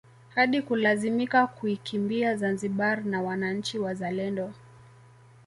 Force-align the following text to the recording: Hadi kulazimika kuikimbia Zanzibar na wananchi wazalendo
Hadi 0.35 0.61
kulazimika 0.61 1.47
kuikimbia 1.47 2.35
Zanzibar 2.37 3.05
na 3.05 3.21
wananchi 3.21 3.79
wazalendo 3.79 4.53